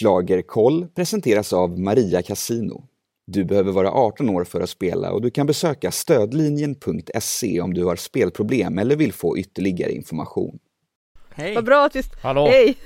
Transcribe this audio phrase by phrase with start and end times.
[0.00, 2.86] Schlagerkoll presenteras av Maria Casino.
[3.26, 7.84] Du behöver vara 18 år för att spela och du kan besöka stödlinjen.se om du
[7.84, 10.58] har spelproblem eller vill få ytterligare information.
[11.30, 11.54] Hej!
[11.54, 12.02] Vad bra att vi...
[12.22, 12.46] Hallå?
[12.46, 12.76] Hej!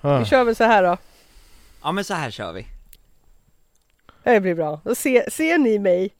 [0.00, 0.18] Ah.
[0.18, 0.96] Vi kör väl så här då.
[1.82, 2.66] Ja men så här kör vi.
[4.22, 4.80] Det blir bra.
[4.84, 6.10] Då ser, ser ni mig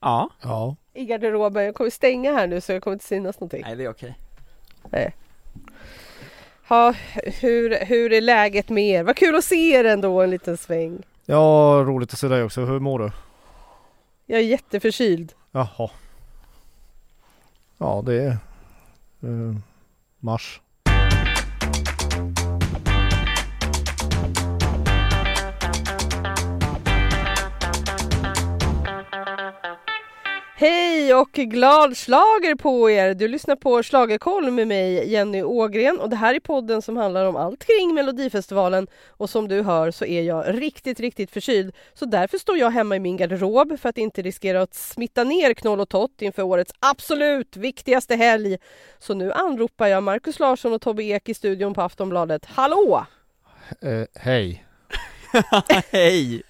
[0.00, 0.76] Ja, Ja.
[0.94, 1.64] i garderoben?
[1.64, 3.62] Jag kommer stänga här nu så det kommer inte synas någonting.
[3.64, 4.14] nej det är okej.
[6.70, 6.94] Ha,
[7.40, 9.02] hur, hur är läget med er?
[9.02, 11.02] Vad kul att se er ändå en liten sväng.
[11.26, 12.64] Ja, roligt att se dig också.
[12.64, 13.10] Hur mår du?
[14.26, 15.32] Jag är jätteförkyld.
[15.50, 15.90] Jaha.
[17.78, 18.30] Ja, det är
[19.22, 19.56] eh,
[20.18, 20.60] mars.
[30.60, 33.14] Hej och glad slager på er!
[33.14, 37.24] Du lyssnar på Schlagerkoll med mig Jenny Ågren och det här är podden som handlar
[37.24, 41.74] om allt kring Melodifestivalen och som du hör så är jag riktigt, riktigt förkyld.
[41.94, 45.54] Så därför står jag hemma i min garderob för att inte riskera att smitta ner
[45.54, 48.58] Knoll och Tott inför årets absolut viktigaste helg.
[48.98, 52.44] Så nu anropar jag Markus Larsson och Tobbe Ek i studion på Aftonbladet.
[52.44, 53.06] Hallå!
[53.80, 54.64] Eh, hej.
[55.90, 56.42] Hej!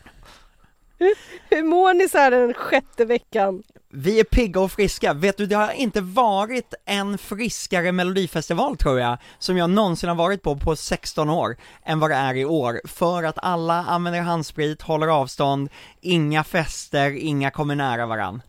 [1.51, 3.63] Hur mår ni så här den sjätte veckan?
[3.89, 9.01] Vi är pigga och friska, vet du det har inte varit en friskare melodifestival tror
[9.01, 12.45] jag, som jag någonsin har varit på på 16 år, än vad det är i
[12.45, 15.69] år, för att alla använder handsprit, håller avstånd,
[16.01, 18.43] inga fester, inga kommer nära varann.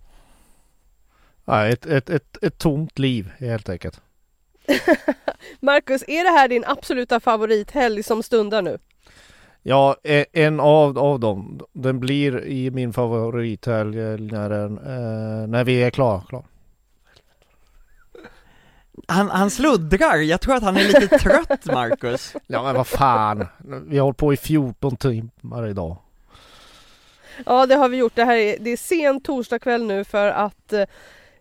[1.45, 4.01] Nej, ett, ett, ett, ett tomt liv helt enkelt.
[5.59, 8.77] Marcus, är det här din absoluta favorithelg som stundar nu?
[9.63, 11.59] Ja, e- en av, av dem.
[11.73, 16.21] Den blir i min favorithelg eh, när, den, eh, när vi är klara.
[16.21, 16.43] Klar.
[19.07, 22.35] Han, han sluddrar, jag tror att han är lite trött Marcus.
[22.47, 23.47] Ja men vad fan.
[23.87, 25.97] Vi har hållit på i 14 timmar idag.
[27.45, 28.15] Ja, det har vi gjort.
[28.15, 30.83] Det här är, det är sen torsdagkväll nu för att eh,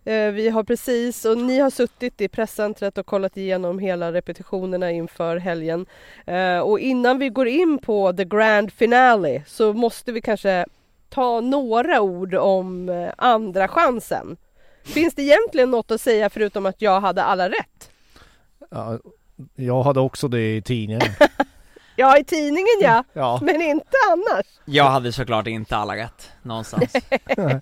[0.03, 5.37] vi har precis, och ni har suttit i presscentret och kollat igenom hela repetitionerna inför
[5.37, 5.85] helgen.
[6.25, 10.65] Eh, och innan vi går in på the grand finale så måste vi kanske
[11.09, 14.37] ta några ord om eh, andra chansen.
[14.83, 17.91] Finns det egentligen något att säga förutom att jag hade alla rätt?
[18.69, 18.99] Ja,
[19.55, 21.01] jag hade också det i tidningen.
[21.95, 23.39] Ja, i tidningen ja, Ja.
[23.41, 24.45] men inte annars.
[24.65, 26.95] Jag hade såklart inte alla rätt, någonstans.
[27.25, 27.61] Är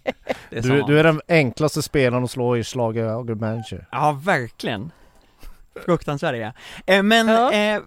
[0.62, 3.88] Du, du är den enklaste spelaren att slå i Schlager Manager.
[3.92, 4.92] Ja, verkligen.
[5.86, 6.54] Fruktansvärd är jag.
[6.98, 7.52] Eh, men, Ja.
[7.52, 7.82] eh,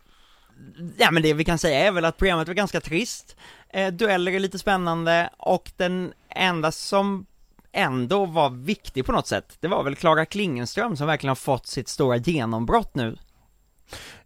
[0.98, 3.36] ja men det vi kan säga är väl att programmet var ganska trist,
[3.69, 7.26] eh, dueller är lite spännande, och den enda som
[7.72, 11.66] ändå var viktig på något sätt, det var väl Klara Klingenström som verkligen har fått
[11.66, 13.16] sitt stora genombrott nu.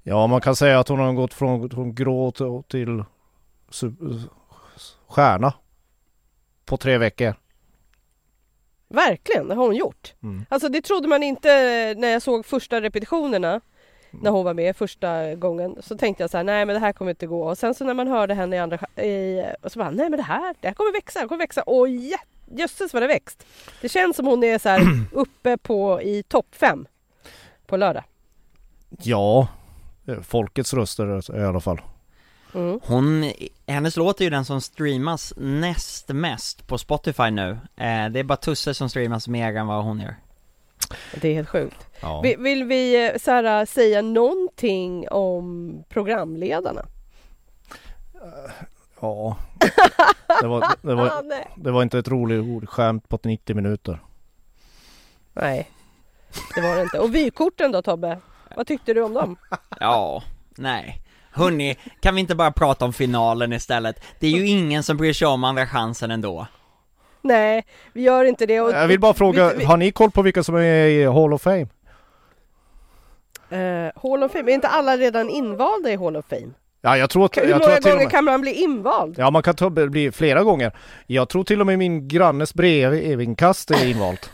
[0.09, 3.05] Ja, man kan säga att hon har gått från, från grå till, till
[5.09, 5.55] stjärna.
[6.65, 7.34] På tre veckor.
[8.89, 10.15] Verkligen, det har hon gjort.
[10.22, 10.47] Mm.
[10.49, 11.49] Alltså det trodde man inte
[11.97, 13.61] när jag såg första repetitionerna
[14.11, 16.93] när hon var med första gången så tänkte jag så här, nej men det här
[16.93, 19.78] kommer inte gå och sen så när man hörde henne i andra i, och så
[19.78, 21.89] bara, nej men det här, det här kommer växa, det kommer växa och
[22.47, 23.47] jösses vad det växt.
[23.81, 24.81] Det känns som hon är så här
[25.12, 26.87] uppe på i topp fem
[27.66, 28.05] på lördag.
[29.03, 29.49] Ja,
[30.22, 31.81] folkets röster i alla fall.
[32.55, 32.81] Mm.
[32.83, 33.33] Hon,
[33.67, 37.50] hennes låt är ju den som streamas näst mest på Spotify nu.
[37.77, 40.15] Eh, det är bara Tusse som streamas mer än vad hon gör.
[41.21, 41.87] Det är helt sjukt.
[42.00, 42.21] Ja.
[42.21, 46.87] Vill, vill vi eh, så här, säga någonting om programledarna?
[49.00, 49.37] ja.
[50.41, 51.22] Det, var, det, var,
[51.56, 54.00] det var inte ett roligt ordskämt på 90 minuter.
[55.33, 55.71] nej,
[56.55, 56.99] det var det inte.
[56.99, 58.19] Och vykorten då Tobbe?
[58.56, 59.37] Vad tyckte du om dem?
[59.81, 60.22] Ja,
[60.56, 61.03] nej.
[61.31, 64.05] Hörni, kan vi inte bara prata om finalen istället?
[64.21, 66.47] Det är ju ingen som bryr sig om andra chansen ändå.
[67.22, 68.61] Nej, vi gör inte det.
[68.61, 71.05] Och, Jag vill bara fråga, vi- vi- har ni koll på vilka som är i
[71.06, 71.66] Hall of Fame?
[73.50, 76.49] Eh, Hall of Fame, är inte alla redan invalda i Hall of Fame?
[76.81, 77.37] Ja, jag tror att...
[77.37, 79.15] Hur jag tror många och gånger med, kan man bli invald?
[79.19, 80.72] Ja, man kan ta, bli flera gånger.
[81.07, 84.31] Jag tror till och med min grannes brevinkast är invalt.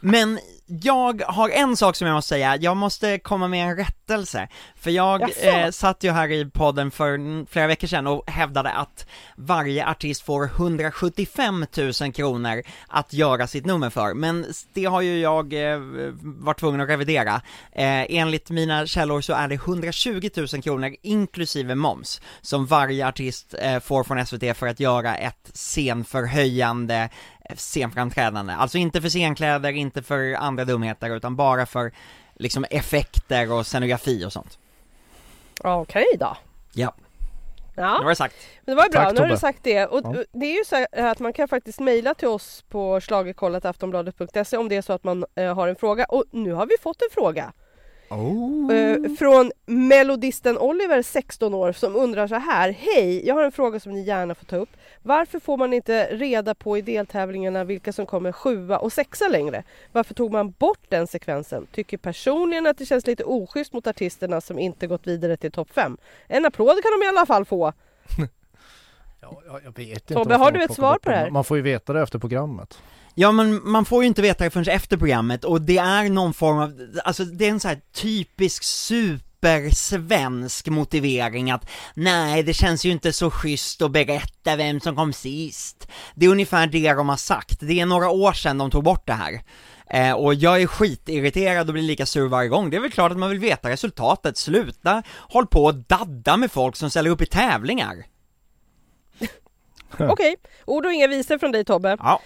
[0.00, 0.38] Men
[0.82, 4.48] jag har en sak som jag måste säga, jag måste komma med en rättelse.
[4.76, 9.06] För jag eh, satt ju här i podden för flera veckor sedan och hävdade att
[9.36, 11.66] varje artist får 175
[12.00, 15.78] 000 kronor att göra sitt nummer för, men det har ju jag eh,
[16.22, 17.34] varit tvungen att revidera.
[17.72, 23.54] Eh, enligt mina källor så är det 120 000 kronor inklusive moms som varje artist
[23.58, 27.08] eh, får från SVT för att göra ett scenförhöjande
[27.56, 28.52] scenframträdande.
[28.52, 31.92] Alltså inte för scenkläder, inte för andra dumheter, utan bara för
[32.34, 34.58] liksom effekter och scenografi och sånt.
[35.64, 36.36] Okej då.
[36.72, 36.94] Ja,
[37.76, 38.34] Ja, det var det sagt.
[38.64, 39.04] men det var bra.
[39.04, 39.86] Tack, nu har du sagt det.
[39.86, 40.24] Och Ja.
[40.32, 44.68] Det är ju så här att man kan faktiskt mejla till oss på schlagerkollat.aftonbladet.se om
[44.68, 46.04] det är så att man eh, har en fråga.
[46.04, 47.52] Och nu har vi fått en fråga.
[48.10, 48.74] Oh.
[48.76, 52.70] Eh, från melodisten Oliver, 16 år, som undrar så här.
[52.70, 54.68] Hej, jag har en fråga som ni gärna får ta upp.
[55.02, 59.62] Varför får man inte reda på i deltävlingarna vilka som kommer sjua och sexa längre?
[59.92, 61.66] Varför tog man bort den sekvensen?
[61.72, 65.70] Tycker personligen att det känns lite oschysst mot artisterna som inte gått vidare till topp
[65.74, 65.96] 5.
[66.28, 67.72] En applåd kan de i alla fall få.
[69.22, 71.24] Ja, jag, vet inte Tobbe, har du ett svar på det här?
[71.24, 72.78] Man- Man får ju veta det efter programmet.
[73.14, 76.34] Ja men man får ju inte veta det förrän efter programmet och det är någon
[76.34, 82.84] form av, alltså det är en så här typisk supersvensk motivering att nej det känns
[82.84, 85.88] ju inte så schysst att berätta vem som kom sist.
[86.14, 89.06] Det är ungefär det de har sagt, det är några år sedan de tog bort
[89.06, 89.40] det här.
[89.90, 92.70] Eh, och jag är skitirriterad och blir lika sur varje gång.
[92.70, 96.52] Det är väl klart att man vill veta resultatet, sluta håll på och dadda med
[96.52, 98.04] folk som ställer upp i tävlingar.
[100.10, 101.96] Okej, ord och inga visor från dig Tobbe.
[102.00, 102.20] Ja.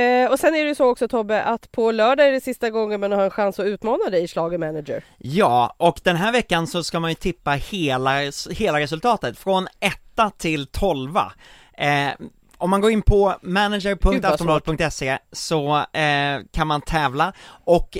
[0.00, 2.70] Eh, och sen är det ju så också Tobbe att på lördag är det sista
[2.70, 5.04] gången man har en chans att utmana dig i Schlager Manager.
[5.18, 8.10] Ja, och den här veckan så ska man ju tippa hela,
[8.50, 11.32] hela resultatet, från etta till tolva.
[11.78, 12.10] Eh,
[12.58, 17.32] om man går in på manager.aftonbladet.se så eh, kan man tävla
[17.64, 17.98] och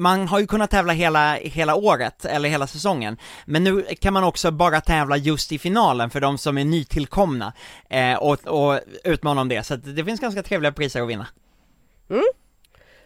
[0.00, 4.24] man har ju kunnat tävla hela, hela året, eller hela säsongen, men nu kan man
[4.24, 7.52] också bara tävla just i finalen för de som är nytillkomna,
[7.90, 11.26] eh, och, och utmana om det, så det finns ganska trevliga priser att vinna.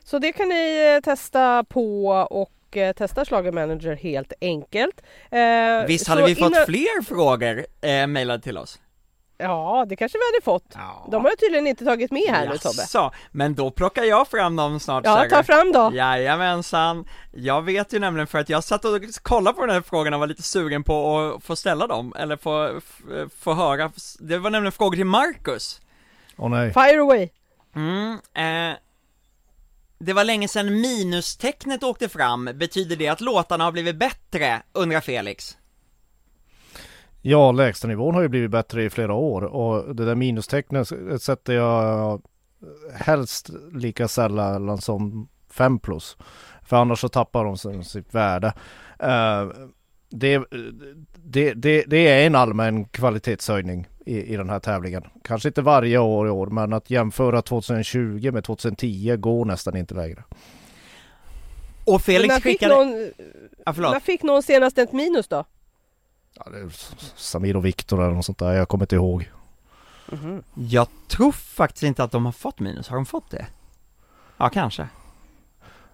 [0.04, 5.02] Så det kan ni eh, testa på och eh, testa Schlager Manager helt enkelt.
[5.30, 8.78] Eh, Visst hade vi fått innan- fler frågor eh, mejlade till oss?
[9.44, 10.72] Ja, det kanske vi hade fått.
[10.74, 11.08] Ja.
[11.10, 12.82] De har ju tydligen inte tagit med här nu Tobbe.
[12.82, 15.90] Jaså, men då plockar jag fram dem snart Ja, ta fram då.
[15.94, 20.14] Jajamensan, jag vet ju nämligen för att jag satt och kollade på den här frågan
[20.14, 22.80] och var lite sugen på att få ställa dem, eller få,
[23.38, 25.80] få höra, det var nämligen frågor till Marcus
[26.36, 26.72] Åh nej.
[26.72, 27.28] Fire away!
[27.76, 28.76] mm, eh,
[29.98, 35.00] Det var länge sedan minustecknet åkte fram, betyder det att låtarna har blivit bättre, undrar
[35.00, 35.56] Felix?
[37.26, 40.88] Ja, lägstanivån har ju blivit bättre i flera år och det där minustecknet
[41.22, 42.22] sätter jag
[42.94, 46.16] helst lika sällan som 5 plus.
[46.62, 48.52] För annars så tappar de sin- sitt värde.
[48.98, 49.48] Eh,
[50.10, 50.42] det,
[51.24, 55.02] det, det, det är en allmän kvalitetshöjning i, i den här tävlingen.
[55.24, 59.94] Kanske inte varje år i år, men att jämföra 2020 med 2010 går nästan inte
[59.94, 60.24] längre.
[61.86, 63.10] Och Felix när fick, skickade, någon,
[63.66, 65.44] ja när fick någon senast ett minus då?
[66.34, 66.68] Ja, det är
[67.16, 69.30] Samir och Viktor eller något sånt där, jag kommer inte ihåg.
[70.54, 73.46] jag tror faktiskt inte att de har fått minus, har de fått det?
[74.36, 74.88] Ja, kanske.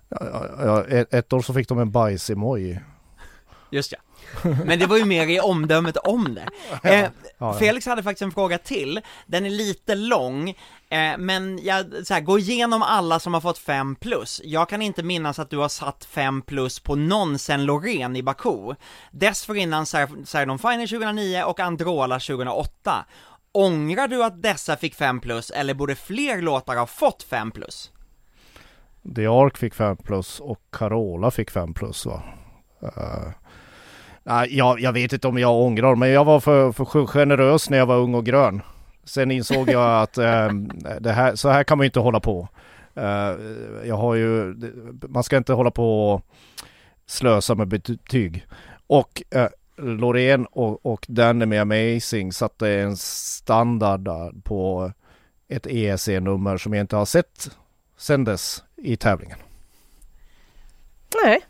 [0.08, 0.18] Ja,
[0.58, 2.80] ja, ja, ett, år så fick de en bajs-emoji.
[3.70, 3.98] Just ja.
[4.64, 6.48] Men det var ju mer i omdömet om det.
[6.90, 7.08] Eh, Ja,
[7.38, 7.54] ja.
[7.54, 10.54] Felix hade faktiskt en fråga till, den är lite lång,
[10.90, 14.40] eh, men jag, så här, gå igenom alla som har fått 5 plus.
[14.44, 18.22] Jag kan inte minnas att du har satt 5 plus på någon sen Loreen i
[18.22, 18.74] Baku.
[19.10, 23.04] Dessförinnan Sardon Finer 2009 och Androla 2008.
[23.52, 27.90] Ångrar du att dessa fick 5 plus, eller borde fler låtar ha fått 5 plus?
[29.16, 32.22] The Ark fick 5 plus och Carola fick 5 plus va?
[32.82, 33.32] Uh,
[34.48, 37.86] jag, jag vet inte om jag ångrar men jag var för, för generös när jag
[37.86, 38.62] var ung och grön.
[39.10, 42.48] Sen insåg jag att ehm, det här, så här kan man ju inte hålla på.
[42.94, 43.34] Eh,
[43.84, 44.54] jag har ju,
[45.08, 46.24] man ska inte hålla på och
[47.06, 48.46] slösa med betyg.
[48.86, 54.92] Och uh, Loreen och, och den med Amazing satte en standard där på
[55.48, 57.50] ett ESC-nummer som jag inte har sett
[57.96, 59.38] sen dess i tävlingen.
[61.24, 61.40] Nej,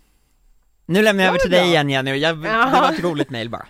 [0.87, 3.51] Nu lämnar jag Ja, över till dig igen Jenny, jag, det var ett roligt mail
[3.51, 3.67] bara.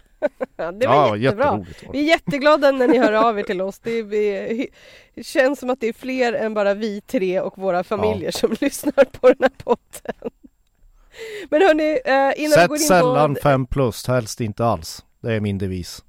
[0.56, 1.50] Ja, det var jättebra.
[1.50, 1.88] var det.
[1.92, 3.78] Vi är jätteglada när ni hör av er till oss.
[3.78, 4.66] Det, är,
[5.14, 8.56] det känns som att det är fler än bara vi tre och våra familjer som
[8.60, 10.30] lyssnar på den här podden.
[11.50, 13.40] Men hörni, eh, innan vi går Sätt in sällan på...
[13.40, 15.04] 5 plus, helst inte alls.
[15.20, 16.04] Det är min devis.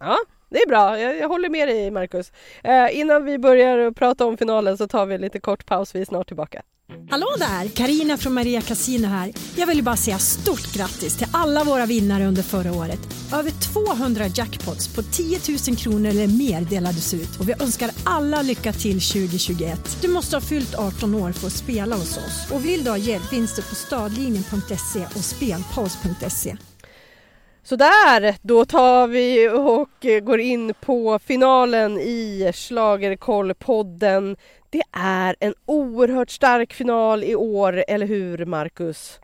[0.00, 0.16] Ja,
[0.48, 0.98] det är bra.
[0.98, 2.32] Jag, jag håller med dig Marcus.
[2.62, 5.94] Eh, innan vi börjar prata om finalen så tar vi lite kort paus.
[5.94, 6.62] Vi är snart tillbaka.
[7.10, 7.68] Hallå där!
[7.68, 9.32] Karina från Maria Casino här.
[9.56, 12.98] Jag vill bara säga stort grattis till alla våra vinnare under förra året.
[13.32, 18.42] Över 200 jackpots på 10 000 kronor eller mer delades ut och vi önskar alla
[18.42, 19.98] lycka till 2021.
[20.02, 22.98] Du måste ha fyllt 18 år för att spela hos oss och vill du ha
[22.98, 26.56] hjälp finns det på stadlinjen.se och spelpaus.se.
[27.62, 34.36] Sådär, då tar vi och går in på finalen i Schlagerkollpodden
[34.70, 39.20] det är en oerhört stark final i år, eller hur Marcus?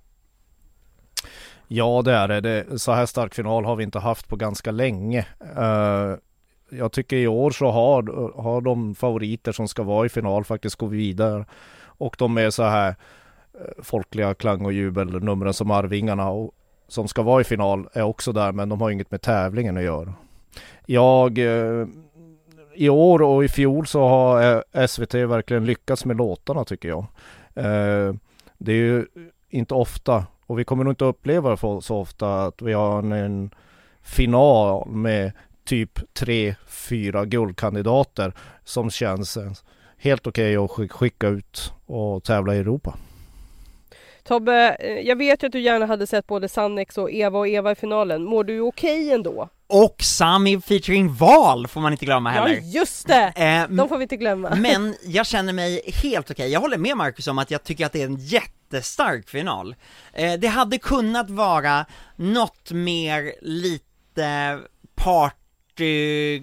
[1.68, 2.40] Ja det är det.
[2.40, 2.78] det.
[2.78, 5.26] Så här stark final har vi inte haft på ganska länge.
[5.58, 6.16] Uh,
[6.70, 10.76] jag tycker i år så har, har de favoriter som ska vara i final faktiskt
[10.76, 11.44] gått vidare.
[11.98, 12.88] Och de är så här
[13.54, 16.54] eh, folkliga klang och jubelnumren som Arvingarna och,
[16.88, 19.82] som ska vara i final är också där men de har inget med tävlingen att
[19.82, 20.14] göra.
[20.86, 21.86] Jag uh,
[22.76, 27.06] i år och i fjol så har eh, SVT verkligen lyckats med låtarna tycker jag.
[27.54, 28.14] Eh,
[28.58, 29.06] det är ju
[29.50, 33.12] inte ofta och vi kommer nog inte uppleva det så ofta att vi har en,
[33.12, 33.50] en
[34.02, 35.32] final med
[35.64, 38.32] typ tre, fyra guldkandidater
[38.64, 39.38] som känns
[39.98, 42.94] helt okej okay att skicka ut och tävla i Europa.
[44.22, 47.48] Tobbe, eh, jag vet ju att du gärna hade sett både Sannex och Eva och
[47.48, 48.24] Eva i finalen.
[48.24, 49.48] Mår du okej okay ändå?
[49.66, 52.54] Och Sami featuring Val får man inte glömma heller.
[52.54, 53.32] Ja just det!
[53.36, 54.54] Eh, De får vi inte glömma.
[54.56, 56.32] Men jag känner mig helt okej.
[56.32, 56.48] Okay.
[56.48, 59.74] Jag håller med Marcus om att jag tycker att det är en jättestark final.
[60.12, 64.58] Eh, det hade kunnat vara något mer lite
[64.94, 66.42] party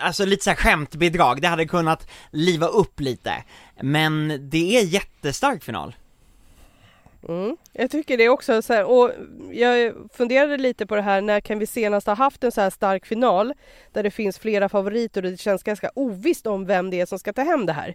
[0.00, 3.44] alltså lite såhär skämtbidrag, det hade kunnat liva upp lite,
[3.80, 5.94] men det är jättestark final.
[7.28, 8.62] Mm, jag tycker det också.
[8.62, 9.10] Så här, och
[9.52, 12.70] jag funderade lite på det här, när kan vi senast ha haft en så här
[12.70, 13.52] stark final
[13.92, 17.18] där det finns flera favoriter och det känns ganska ovisst om vem det är som
[17.18, 17.94] ska ta hem det här?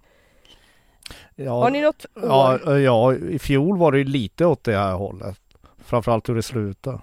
[1.36, 2.24] Ja, har ni något år?
[2.66, 5.40] Ja, ja, i fjol var det lite åt det här hållet.
[5.86, 7.02] Framförallt hur det slutade.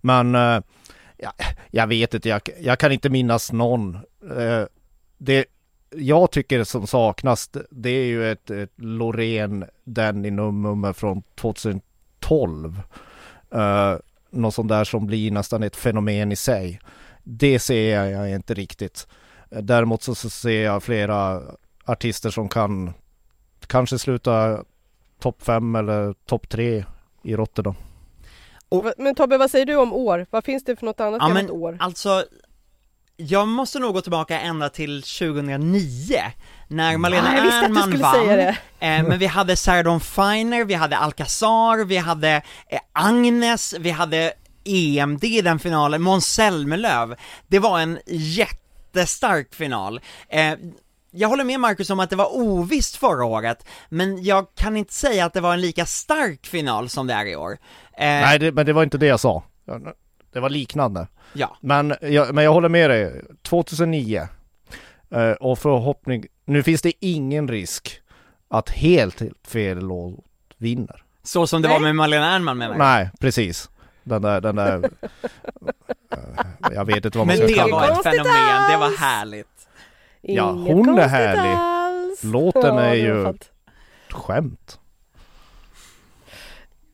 [0.00, 0.60] Men eh,
[1.16, 1.32] ja,
[1.70, 3.94] jag vet inte, jag, jag kan inte minnas någon.
[4.36, 4.64] Eh,
[5.18, 5.46] det,
[5.94, 12.82] jag tycker som saknas, det är ju ett, ett Loreen Danny-nummer från 2012.
[13.54, 13.96] Uh,
[14.30, 16.80] något sånt där som blir nästan ett fenomen i sig.
[17.22, 19.06] Det ser jag inte riktigt.
[19.48, 21.42] Däremot så, så ser jag flera
[21.84, 22.92] artister som kan
[23.66, 24.64] kanske sluta
[25.20, 26.84] topp fem eller topp tre
[27.22, 27.74] i Rotterdam.
[28.68, 30.26] Och, men Tobbe, vad säger du om år?
[30.30, 31.76] Vad finns det för något annat ja, men, år?
[31.80, 32.24] Alltså,
[33.16, 36.16] jag måste nog gå tillbaka ända till 2009
[36.68, 41.96] när Malena ah, Ernman vann, eh, men vi hade Sarah Finer, vi hade Alcazar, vi
[41.96, 44.32] hade eh, Agnes, vi hade
[44.64, 47.16] EMD i den finalen, Måns Zelmerlöw.
[47.48, 50.00] Det var en jättestark final.
[50.28, 50.54] Eh,
[51.10, 54.94] jag håller med Marcus om att det var ovisst förra året, men jag kan inte
[54.94, 57.52] säga att det var en lika stark final som det är i år.
[57.52, 59.42] Eh, Nej, det, men det var inte det jag sa.
[60.32, 61.06] Det var liknande.
[61.32, 61.56] Ja.
[61.60, 63.24] Men jag, men jag håller med dig.
[63.42, 64.28] 2009
[65.10, 68.00] eh, och förhoppning, nu finns det ingen risk
[68.48, 70.24] att helt fel låt
[70.56, 71.02] vinner.
[71.22, 71.76] Så som det Nej.
[71.76, 72.78] var med Malena Ernman menar du?
[72.78, 73.70] Nej, precis.
[74.04, 74.82] Den där, den där,
[76.10, 76.18] eh,
[76.72, 77.70] jag vet inte vad man ska kalla det.
[77.70, 79.68] Men det var ett fenomen, det var härligt.
[80.20, 81.56] Ja, hon är härlig.
[81.56, 82.24] Alls.
[82.24, 83.50] Låten är ju ett
[84.10, 84.78] skämt.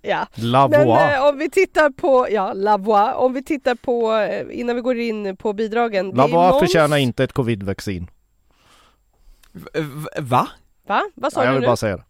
[0.03, 4.13] Ja, La men eh, om vi tittar på, ja, La Voix, om vi tittar på,
[4.13, 6.11] eh, innan vi går in på bidragen.
[6.11, 6.61] La Voix Måns...
[6.61, 8.11] förtjänar inte ett covid-vaccin.
[10.19, 10.49] Va?
[10.87, 11.03] Va?
[11.15, 11.67] Vad sa ja, du Jag vill nu?
[11.67, 12.05] bara säga det.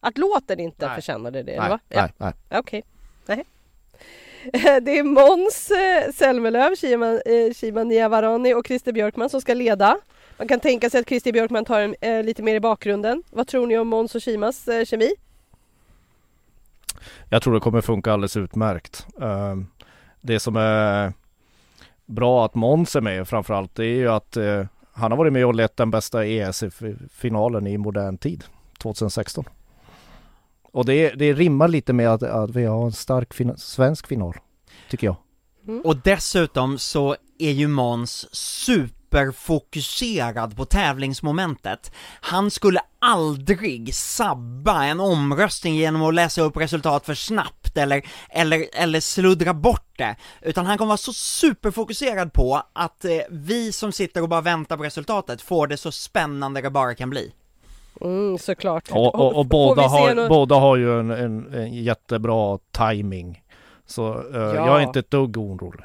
[0.00, 0.94] Att låten inte nej.
[0.94, 1.78] förtjänade det, nej, eller va?
[1.88, 2.00] Ja.
[2.00, 2.32] Nej, nej.
[2.48, 2.58] Okej.
[2.58, 2.82] Okay.
[3.26, 3.44] Nej.
[4.82, 9.98] Det är Måns eh, Zelmerlöw, Shima, eh, Shima Niavarani och Christer Björkman som ska leda.
[10.36, 13.22] Man kan tänka sig att Christer Björkman tar en, eh, lite mer i bakgrunden.
[13.30, 15.10] Vad tror ni om Måns och Shimas eh, kemi?
[17.28, 19.06] Jag tror det kommer funka alldeles utmärkt.
[19.22, 19.56] Uh,
[20.20, 21.12] det som är
[22.06, 25.46] bra att Måns är med framförallt det är ju att uh, han har varit med
[25.46, 28.44] och lett den bästa ESF-finalen i modern tid,
[28.78, 29.44] 2016.
[30.62, 34.34] Och det, det rimmar lite med att, att vi har en stark fin svensk final,
[34.90, 35.16] tycker jag.
[35.68, 35.80] Mm.
[35.80, 41.92] Och dessutom så är ju Måns super superfokuserad på tävlingsmomentet.
[42.20, 48.64] Han skulle aldrig sabba en omröstning genom att läsa upp resultat för snabbt eller, eller,
[48.72, 53.92] eller sluddra bort det, utan han kommer vara så superfokuserad på att eh, vi som
[53.92, 57.32] sitter och bara väntar på resultatet får det så spännande det bara kan bli.
[58.00, 58.90] Mm, såklart.
[58.90, 60.28] Och, och, och båda, har, något...
[60.28, 63.42] båda har ju en, en, en jättebra timing.
[63.86, 64.54] Så uh, ja.
[64.54, 65.84] jag är inte ett dugg orolig.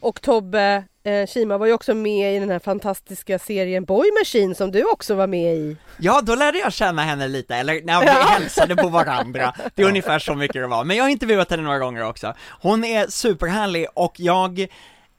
[0.00, 0.82] Och Tobbe, eh,
[1.26, 5.14] Shima var ju också med i den här fantastiska serien Boy Machine som du också
[5.14, 5.76] var med i.
[5.98, 8.12] Ja, då lärde jag känna henne lite, eller när vi ja.
[8.12, 9.54] hälsade på varandra.
[9.74, 10.84] Det är ungefär så mycket det var.
[10.84, 12.34] Men jag har intervjuat henne några gånger också.
[12.60, 14.60] Hon är superhärlig och jag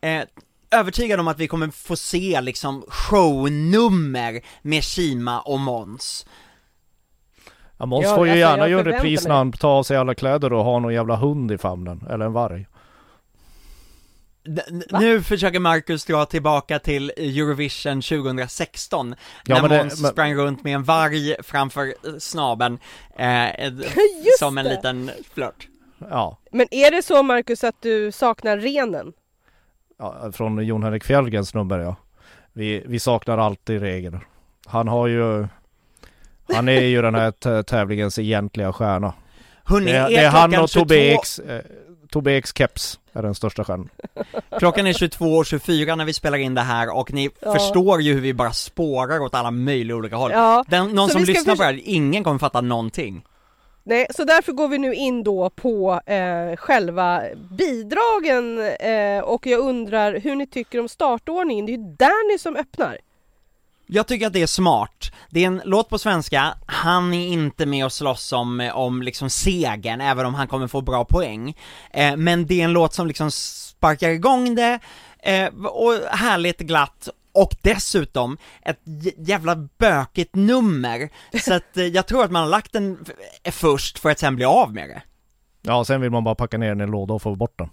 [0.02, 0.24] eh,
[0.72, 6.26] övertygad om att vi kommer få se liksom shownummer med Shima och Måns.
[7.78, 9.98] Ja, Måns ja, får ju alltså, gärna göra en repris när han tar av sig
[9.98, 12.68] alla kläder och har någon jävla hund i famnen, eller en varg.
[14.92, 19.16] Nu försöker Marcus dra tillbaka till Eurovision 2016,
[19.46, 20.12] ja, när Måns men...
[20.12, 22.80] sprang runt med en varg framför snabeln,
[23.18, 23.74] eh,
[24.40, 25.68] som en liten flört.
[26.10, 29.14] Ja, Men är det så Marcus att du saknar renen?
[30.00, 31.96] ja från Jon Henrik Fjällgrens nummer ja.
[32.54, 34.20] Vi, vi saknar alltid regler.
[34.66, 35.48] Han har ju
[36.54, 39.14] Han är ju den här tävlingens egentliga stjärna.
[39.64, 41.62] Hörrni, Det, är det är han och 22 Tobbe Eks, eh,
[42.12, 43.90] Tobbe Eks keps är den största stjärnan.
[44.60, 47.54] Klockan är 22.24 när vi spelar in det här och ni Ja.
[47.54, 50.32] förstår ju hur vi bara spårar åt alla möjliga olika håll.
[50.32, 53.26] Ja, Den, någon Så som lyssnar på det här, ingen kommer fatta någonting.
[53.84, 59.60] nej, så därför går vi nu in då på eh, själva bidragen eh, och jag
[59.60, 61.66] undrar hur ni tycker om startordningen.
[61.66, 62.98] Det är ju Danny som öppnar.
[63.92, 65.12] Jag tycker att det är smart.
[65.30, 69.30] Det är en låt på svenska, han är inte med och slåss om, om liksom
[69.30, 71.58] segern, även om han kommer få bra poäng.
[71.92, 74.80] Eh, men det är en låt som liksom sparkar igång det,
[75.20, 78.80] eh, och härligt glatt, och dessutom ett
[79.18, 81.10] jävla bökigt nummer.
[81.40, 83.06] Så att eh, jag tror att man har lagt den
[83.52, 85.02] först för att sen bli av med det.
[85.62, 87.70] Ja, sen vill man bara packa ner den i en låda och få bort den.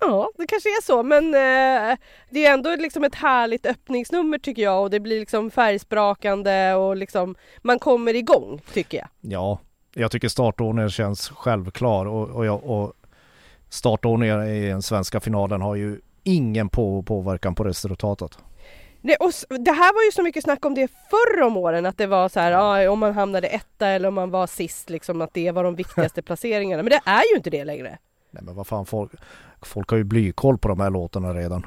[0.00, 1.98] Ja, det kanske är så, men eh,
[2.30, 6.96] det är ändå liksom ett härligt öppningsnummer tycker jag och det blir liksom färgsprakande och
[6.96, 9.08] liksom man kommer igång tycker jag.
[9.20, 9.58] Ja,
[9.94, 12.92] jag tycker startordningen känns självklar och, och, jag, och
[13.68, 18.38] startordningen i den svenska finalen har ju ingen på, påverkan på resultatet.
[19.02, 21.98] Det, och, det här var ju så mycket snack om det förr om åren att
[21.98, 25.20] det var så här, ja, om man hamnade etta eller om man var sist liksom
[25.20, 26.82] att det var de viktigaste placeringarna.
[26.82, 27.98] Men det är ju inte det längre.
[28.38, 29.12] Nej men vad fan, folk,
[29.62, 31.66] folk har ju blykoll på de här låtarna redan.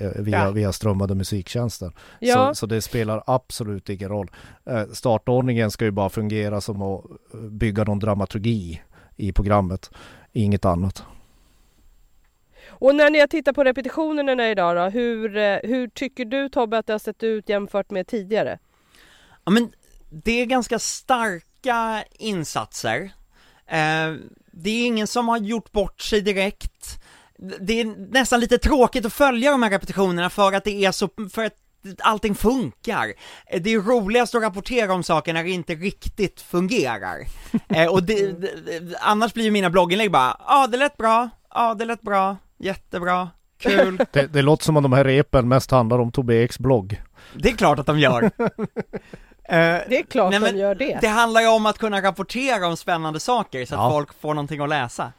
[0.00, 0.50] eh, Via, Ja.
[0.50, 1.92] via strömmade musiktjänster.
[2.20, 4.30] Ja, Så, så det spelar absolut ingen roll.
[4.64, 8.82] Eh, Startordningen ska ju bara fungera som att eh, bygga någon dramaturgi
[9.16, 9.90] i programmet.
[10.32, 11.02] Inget annat.
[12.68, 16.78] och när ni har tittat på repetitionerna idag då, hur, eh, hur tycker du Tobbe
[16.78, 18.58] att det har sett ut jämfört med tidigare?
[19.44, 19.72] Ja men,
[20.10, 23.10] det är ganska starka insatser.
[23.66, 24.14] Eh,
[24.52, 27.02] det är ingen som har gjort bort sig direkt.
[27.60, 31.08] Det är nästan lite tråkigt att följa de här repetitionerna för att det är så,
[31.32, 31.54] för att
[31.98, 33.12] allting funkar.
[33.46, 37.18] Eh, Det är roligast att rapportera om saker när det inte riktigt fungerar.
[37.68, 41.30] Eh, och det, det, annars blir ju mina blogginlägg bara, ja ah, det lät bra,
[41.50, 43.96] ja ah, det lät bra, jättebra, kul.
[44.12, 47.02] Det, det låter som om de här repen mest handlar om Tobbe Eks blogg.
[47.34, 48.30] Det är klart att de gör.
[49.44, 49.56] Eh,
[49.88, 50.98] Det är klart Nej, de men gör det.
[51.00, 53.90] Det handlar ju om att kunna rapportera om spännande saker så att Ja.
[53.90, 55.12] folk får någonting att läsa.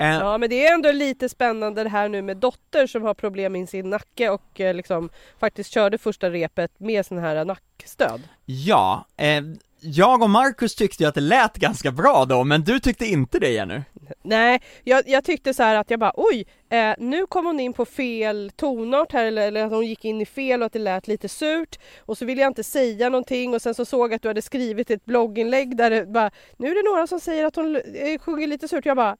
[0.00, 3.14] Eh, Ja men det är ändå lite spännande det här nu med Dotter som har
[3.14, 8.20] problem med sin nacke och eh, liksom faktiskt körde första repet med sån här nackstöd.
[8.44, 9.42] ja, eh,
[9.82, 13.38] jag och Marcus tyckte ju att det lät ganska bra då, men du tyckte inte
[13.38, 13.80] det Jenny?
[14.22, 17.72] Nej, jag, jag tyckte så här att jag bara oj, eh, nu kom hon in
[17.72, 20.78] på fel tonart här eller, eller att hon gick in i fel och att det
[20.78, 24.16] lät lite surt och så ville jag inte säga någonting och sen så såg jag
[24.16, 27.46] att du hade skrivit ett blogginlägg där det bara nu är det några som säger
[27.46, 28.86] att hon eh, sjunger lite surt.
[28.86, 29.16] Jag bara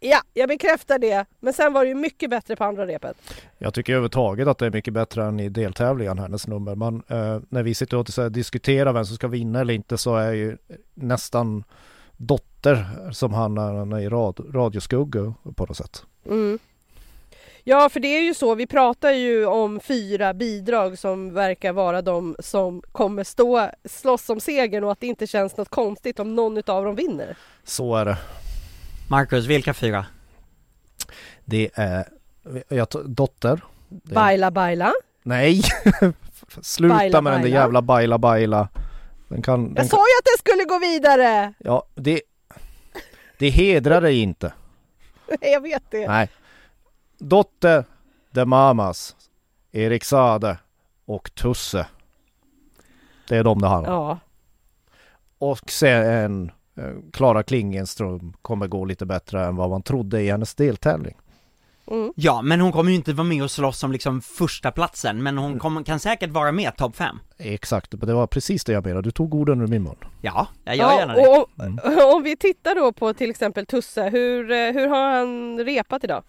[0.00, 1.26] ja, jag bekräftar det.
[1.40, 3.16] Men sen var det ju mycket bättre på andra repet.
[3.58, 6.74] Jag tycker överhuvudtaget att det är mycket bättre än i deltävlingen hennes nummer.
[6.74, 10.32] Man, eh, när vi sitter och diskuterar vem som ska vinna eller inte så är
[10.32, 10.56] ju
[10.94, 11.64] nästan
[12.60, 16.02] Dotter som hamnar i rad, radioskugga på något sätt.
[16.26, 16.58] Mm.
[17.64, 18.54] Ja, för det är ju så.
[18.54, 24.40] Vi pratar ju om fyra bidrag som verkar vara de som kommer stå slåss om
[24.40, 27.36] segern och att det inte känns något konstigt om någon av dem vinner.
[27.64, 28.18] Så är det.
[29.10, 30.06] Marcus, vilka fyra?
[31.44, 32.08] Det är
[32.68, 33.60] jag, Dotter.
[33.88, 34.92] Det- Baila baila.
[35.22, 35.62] Nej!
[36.62, 38.68] Sluta Baila, med den där jävla baila baila.
[39.28, 41.52] Den kan, den Jag sa ju att den skulle gå vidare!
[41.58, 42.20] ja, det,
[43.38, 44.52] det hedrar dig inte.
[45.40, 46.08] Jag vet det.
[46.08, 46.30] Nej.
[47.18, 47.84] Dotter,
[48.34, 49.16] The Mamas,
[49.72, 50.58] Erik Sade
[51.04, 51.86] och Tusse.
[53.28, 54.08] Det är de det handlar om.
[54.08, 54.18] Ja.
[55.38, 60.54] Och sen eh, Klara Klingenström kommer gå lite bättre än vad man trodde i hennes
[60.54, 61.16] deltävling.
[61.90, 62.12] Mm.
[62.16, 65.38] Ja, men hon kommer ju inte vara med och slåss om liksom första platsen men
[65.38, 67.18] hon kommer, kan säkert vara med topp fem.
[67.38, 69.02] Exakt, det var precis det jag menade.
[69.02, 69.96] Du tog orden ur min mun.
[70.20, 71.20] Ja, jag gör gärna det.
[71.28, 71.44] och om,
[71.84, 71.98] Mm.
[72.14, 76.22] om vi tittar då på till exempel Tusse, hur, eh, hur har han repat idag?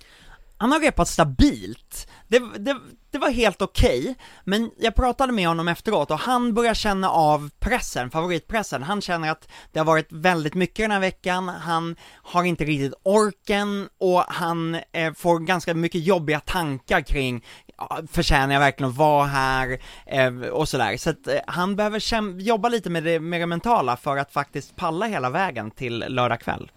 [0.58, 2.08] Han har repat stabilt.
[2.32, 2.80] Det, det,
[3.12, 7.50] det var helt okej, men jag pratade med honom efteråt och han börjar känna av
[7.60, 8.84] pressen, favoritpressen.
[8.84, 12.94] Han känner att det har varit väldigt mycket den här veckan, han har inte riktigt
[13.04, 17.46] orken och han eh, får ganska mycket jobbiga tankar kring
[17.78, 20.98] ja, förtjänar jag verkligen att vara här eh, och sådär.
[20.98, 24.34] Så att eh, han behöver käm- jobba lite med det, med det mentala för att
[24.34, 26.72] faktiskt palla hela vägen till lördag kväll.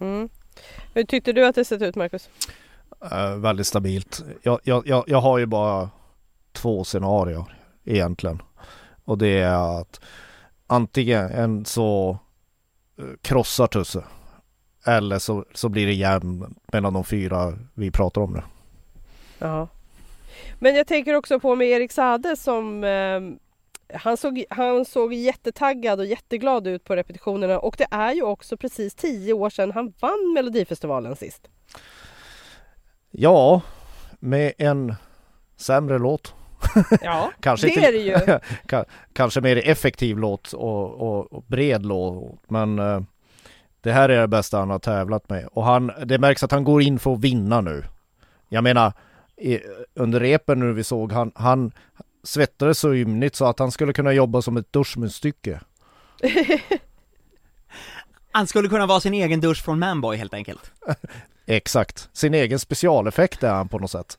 [0.00, 0.28] Mm.
[0.94, 2.28] Hur tyckte du att det sett ut Marcus?
[3.12, 4.24] Eh, väldigt stabilt.
[4.42, 5.90] Jag, jag, jag, jag har ju bara
[6.52, 7.44] två scenarier
[7.84, 8.42] egentligen.
[9.04, 10.00] Och det är att
[10.66, 12.18] antingen en så
[12.98, 14.04] eh, krossar Tusse.
[14.86, 18.42] Eller så, så blir det jämnt mellan de fyra vi pratar om nu.
[19.38, 19.68] Ja.
[20.58, 23.20] Men jag tänker också på med Erik Sade som eh,
[23.98, 28.56] han, såg, han såg jättetaggad och jätteglad ut på repetitionerna och det är ju också
[28.56, 31.48] precis tio år sedan han vann Melodifestivalen sist.
[33.18, 33.60] Ja,
[34.20, 34.94] med en
[35.56, 36.34] sämre låt.
[37.00, 38.38] Ja, kanske det inte, är det ju.
[39.12, 42.50] kanske mer effektiv låt och, och, och bred låt.
[42.50, 43.00] Men eh,
[43.80, 45.46] det här är det bästa han har tävlat med.
[45.52, 47.84] Och han, det märks att han går in för att vinna nu.
[48.48, 48.92] Jag menar,
[49.36, 49.60] i,
[49.94, 51.72] under repen nu vi såg, han, han
[52.24, 55.60] svettades så ymnigt så att han skulle kunna jobba som ett duschmunstycke.
[58.30, 60.72] Han skulle kunna vara sin egen dusch från Manboy helt enkelt.
[61.46, 64.18] Exakt, sin egen specialeffekt är han på något sätt.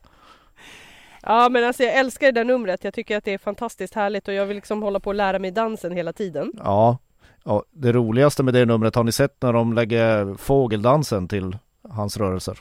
[1.22, 2.84] Ja men alltså jag älskar det där numret.
[2.84, 5.38] Jag tycker att det är fantastiskt härligt och jag vill liksom hålla på att lära
[5.38, 6.52] mig dansen hela tiden.
[6.56, 6.98] Ja,
[7.44, 12.16] ja det roligaste med det numret har ni sett när de lägger fågeldansen till hans
[12.16, 12.58] rörelser?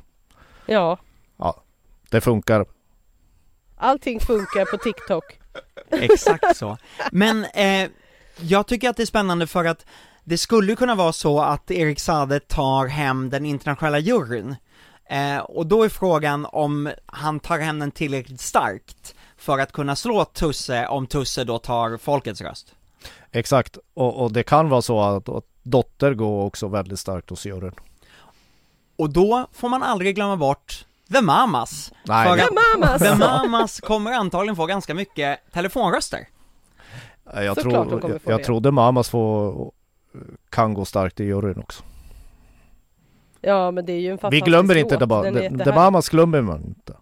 [0.65, 0.97] Ja.
[1.38, 1.63] Ja,
[2.10, 2.65] det funkar.
[3.77, 5.39] Allting funkar på TikTok.
[5.89, 6.77] Exakt så.
[7.12, 7.89] Men eh,
[8.39, 9.86] jag tycker att det är spännande för att
[10.27, 14.55] det skulle kunna vara så att Erik Sade tar hem den internationella juryn.
[15.09, 19.95] Eh, och då är frågan om han tar hem den tillräckligt starkt för att kunna
[19.95, 22.75] slå Tusse om Tusse då tar folkets röst.
[23.31, 27.45] Exakt, och, och det kan vara så att, att Dotter går också väldigt starkt hos
[27.45, 27.75] juryn.
[28.95, 31.93] Och då får man aldrig glömma bort The Mamas.
[32.03, 33.01] Nej, för The Mamas!
[33.01, 36.27] The Mamas kommer antagligen få ganska mycket telefonröster.
[37.33, 38.43] Jag, tror, kommer jag, jag det.
[38.43, 39.71] trodde Mamas får,
[40.50, 41.84] kan gå starkt i juryn också.
[43.41, 45.24] Ja men det är ju en Vi fantastisk glömmer inte låt.
[45.24, 45.76] det jättehärlig.
[45.76, 46.93] Mamas glömmer man inte.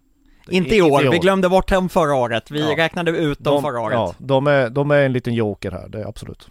[0.50, 2.78] Inte i år, vi glömde bort dem förra året, vi Ja.
[2.78, 3.94] räknade ut dem förra året.
[3.96, 6.50] Ja, de är, de är en liten joker här, det är absolut.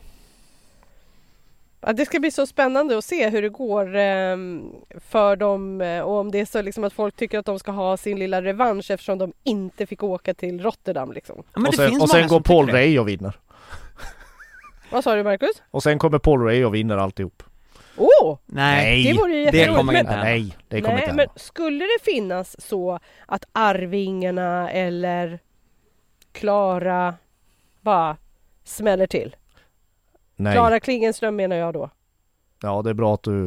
[1.80, 4.62] Ja, det ska bli så spännande att se hur det går ehm,
[5.10, 7.72] för dem eh, och om det är så liksom att folk tycker att de ska
[7.72, 11.36] ha sin lilla revansch eftersom de inte fick åka till Rotterdam liksom.
[11.38, 12.70] Ja, men och det sen, finns och sen går Paul.
[12.70, 13.38] Ray och vinner.
[14.94, 15.62] Vad sa du Marcus?
[15.70, 17.42] Och sen kommer Paul Ray och vinner alltihop.
[17.96, 18.38] Åh!
[18.46, 20.16] Nej, Det vore ju det kommer men, inte.
[20.16, 25.38] Nej, det kommer nej, inte men skulle det finnas så att Arvingarna eller
[26.32, 27.14] Klara
[27.80, 28.16] bara
[28.64, 29.36] smäller till?
[30.36, 30.52] Nej.
[30.52, 31.90] Klara Klingenström menar jag då.
[32.62, 33.46] Ja, det är bra att du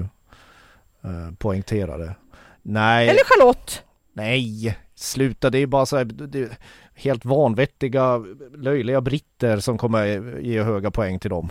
[1.03, 2.15] eh, poängterar det.
[2.62, 3.83] Nej, Eller Charlotte!
[4.13, 5.49] nej, sluta.
[5.49, 6.57] Det är bara så här, det
[6.97, 8.17] helt vanvettiga,
[8.57, 11.49] löjliga britter som kommer ge höga poäng till dem.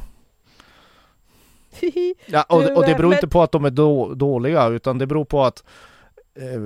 [2.26, 5.24] Ja, och, och det beror inte på att de är då, dåliga utan det beror
[5.24, 5.64] på att
[6.34, 6.62] eh,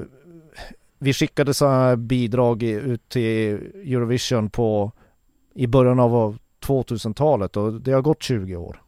[0.99, 4.93] vi skickade sådana här bidrag i- ut till Eurovision på
[5.55, 8.83] i början av 2000-talet och det har gått 20 år.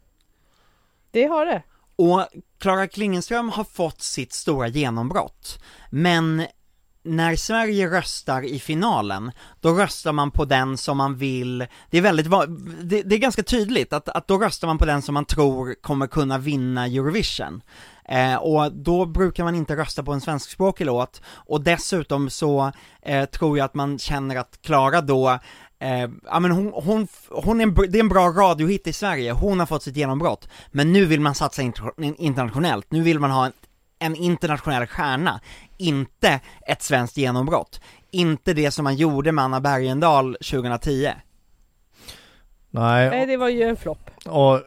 [1.11, 1.63] Det har det.
[1.97, 2.27] Och
[2.59, 6.43] Klara Klingenström har fått sitt stora genombrott, men
[7.05, 12.03] när Sverige röstar i finalen, då röstar man på den som man vill, det är
[12.03, 12.31] väldigt,
[12.83, 15.75] det, det är ganska tydligt att, att då röstar man på den som man tror
[15.83, 17.63] kommer kunna vinna Eurovision.
[18.09, 23.25] Eh, och då brukar man inte rösta på en svenskspråkig låt, och dessutom så eh,
[23.25, 25.39] tror jag att man känner att Klara då
[25.83, 29.33] Eh, ja men hon, hon, hon är en, det är en bra radiohit i Sverige,
[29.33, 33.31] hon har fått sitt genombrott, men nu vill man satsa inter, internationellt, nu vill man
[33.31, 33.53] ha en,
[33.99, 35.41] en internationell stjärna,
[35.83, 41.11] inte ett svenskt genombrott, inte det som man gjorde med Anna Bergendahl 2010.
[42.71, 44.11] Nej, Nej, det var ju en flopp.
[44.27, 44.61] och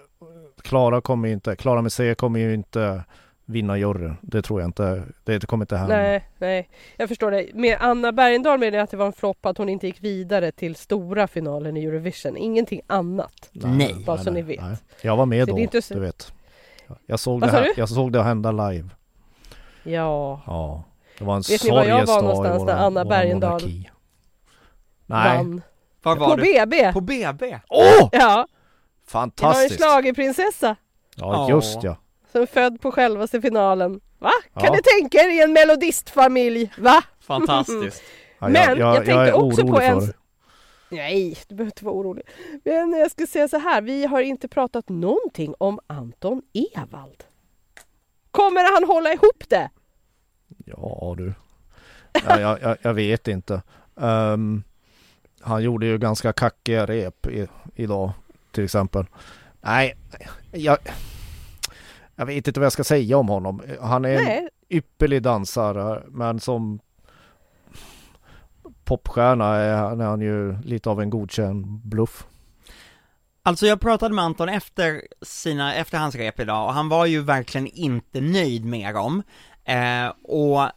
[0.61, 3.03] Klara kommer ju inte, Klara Messiah kommer ju inte
[3.45, 4.17] vinna juryn.
[4.21, 5.95] Det tror jag inte, det kommer inte hända.
[5.97, 6.69] Nej, nej.
[6.97, 7.49] Jag förstår det.
[7.53, 10.51] Med Anna Bergendahl menar jag att det var en flopp att hon inte gick vidare
[10.51, 12.37] till stora finalen i Eurovision.
[12.37, 13.49] Ingenting annat.
[13.51, 13.95] Nej.
[14.05, 14.61] Bara så ni vet.
[14.61, 14.75] Nej.
[15.01, 16.33] Jag var med Så då, inte du vet.
[17.05, 18.89] Jag såg, Vad det här, jag såg det hända live.
[19.83, 20.41] Ja.
[20.45, 20.83] Ja,
[21.17, 23.61] det var en Vet ni var jag var någonstans när Anna Bergendahl.
[25.05, 25.37] Nej.
[25.37, 25.61] Vann.
[26.03, 26.41] Var var På du?
[26.65, 26.93] BB!
[26.93, 27.59] På BB?
[27.69, 27.83] Åh!
[27.87, 28.47] Ja, det var en
[29.07, 29.75] Fantastiskt!
[29.79, 30.75] schlagerprinsessa
[31.15, 31.55] Ja, Ja.
[31.55, 31.97] just ja.
[32.31, 33.99] som född på självaste finalen.
[34.19, 34.31] Va?
[34.53, 34.71] Kan Ja.
[34.71, 36.71] ni tänka er i en melodistfamilj?
[36.77, 37.03] Va?
[37.21, 38.03] Fantastiskt.
[38.39, 40.13] ja Men jag tänkte är också på en-.
[40.89, 42.23] Nej, du behöver inte vara orolig.
[42.63, 47.23] Men jag ska säga så här, vi har inte pratat någonting om Anton Ewald.
[48.31, 49.69] Kommer han hålla ihop det?
[50.65, 51.33] Ja du.
[52.27, 53.61] Ja, jag, jag, jag vet inte.
[54.01, 54.63] Ehm,
[55.41, 58.11] han gjorde ju ganska kackiga rep i, idag
[58.51, 59.05] till exempel.
[59.61, 59.95] Nej,
[60.51, 60.77] jag,
[62.15, 63.61] jag vet inte vad jag ska säga om honom.
[63.81, 66.79] Han är en Nej, ypperlig dansare men som
[68.83, 72.27] popstjärna är han, är han ju lite av en godkänd bluff.
[73.43, 77.21] Alltså jag pratade med Anton efter sina, efter hans rep idag och han var ju
[77.21, 79.23] verkligen inte nöjd med dem.
[79.65, 80.69] Eh, och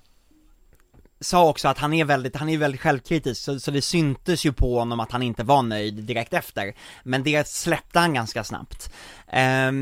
[1.21, 4.53] sa också att han är väldigt, han är väldigt självkritisk, så, så det syntes ju
[4.53, 6.75] på honom att han inte var nöjd direkt efter.
[7.03, 8.93] Men det släppte han ganska snabbt.
[9.27, 9.73] Eh,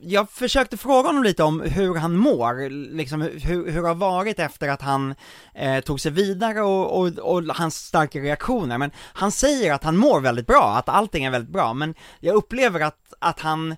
[0.00, 4.38] jag försökte fråga honom lite om hur han mår, liksom hur, hur det har varit
[4.38, 5.14] efter att han
[5.54, 9.96] eh, tog sig vidare och, och, och, hans starka reaktioner, men han säger att han
[9.96, 13.76] mår väldigt bra, att allting är väldigt bra, men jag upplever att, att han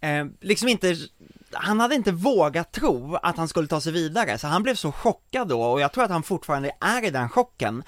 [0.00, 0.96] eh, liksom inte
[1.60, 4.92] han hade inte vågat tro att han skulle ta sig vidare, så han blev så
[4.92, 7.82] chockad då, och jag tror att han fortfarande är i den chocken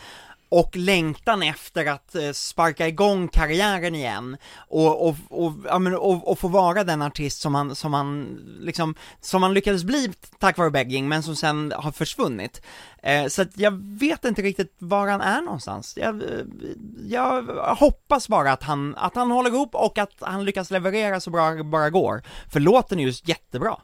[0.49, 4.37] och längtan efter att eh, sparka igång karriären igen
[4.69, 8.39] och, och, och, ja, men, och, och få vara den artist som han, som han
[8.61, 12.63] liksom, som han lyckades bli tack vare begging men som sen har försvunnit.
[13.03, 15.97] Eh, så att jag vet inte riktigt var han är någonstans.
[15.97, 16.23] Jag,
[17.07, 17.43] jag
[17.79, 21.51] hoppas bara att han, att han håller ihop och att han lyckas leverera så bra
[21.51, 22.23] det bara går.
[22.53, 23.77] För låten är ju jättebra.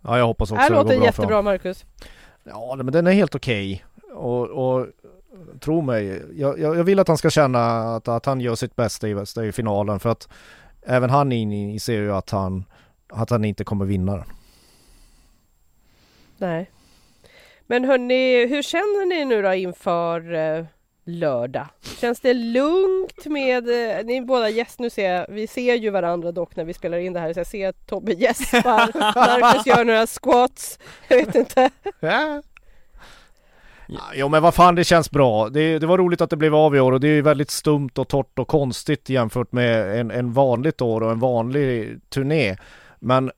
[0.00, 1.84] Ja, jag hoppas också Här det går låter bra jättebra för Marcus.
[2.44, 3.84] Ja, men den är helt okej.
[4.14, 4.86] Och, och
[5.60, 8.76] tro mig, jag, jag, jag vill att han ska känna att, att han gör sitt
[8.76, 10.28] bästa i, i finalen för att
[10.86, 12.64] även han inser ju att han,
[13.08, 14.26] att han inte kommer vinna den.
[16.38, 16.70] Nej.
[17.66, 20.64] Men hörni, hur känner ni nu då inför eh,
[21.04, 21.66] lördag?
[22.00, 26.32] Känns det lugnt med, eh, ni båda gäst, nu ser jag, vi ser ju varandra
[26.32, 28.98] dock när vi spelar in det här så jag ser att Tobbe gäspar,
[29.40, 31.70] Marcus gör några squats, jag vet inte.
[33.86, 34.00] Ja.
[34.14, 35.48] Jo men vad fan det känns bra.
[35.48, 37.90] Det, det var roligt att det blev av i år och det är väldigt stumt
[37.94, 42.56] och torrt och konstigt jämfört med en, en vanligt år och en vanlig turné.
[42.98, 43.30] Men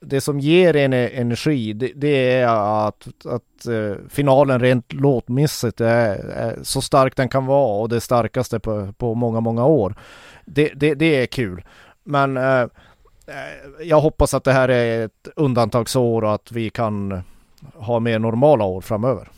[0.00, 2.46] det som ger en e-, energi det, det är
[2.88, 8.00] att, att eh, finalen rent låtmässigt är, är, så stark den kan vara och det
[8.00, 9.94] starkaste på, på många, många år.
[10.44, 11.64] Det, det, det är kul.
[12.04, 12.68] Men eh, eh
[13.82, 17.22] jag hoppas att det här är ett undantagsår och att vi kan
[17.74, 19.28] ha mer normala år framöver.